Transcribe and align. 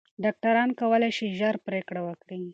ډاکټران 0.23 0.69
کولی 0.79 1.11
شي 1.17 1.25
ژر 1.37 1.55
پریکړه 1.67 2.01
وکړي. 2.07 2.41